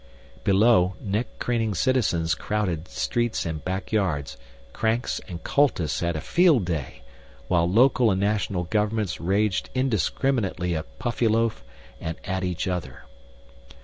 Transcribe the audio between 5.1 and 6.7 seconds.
and cultists had a field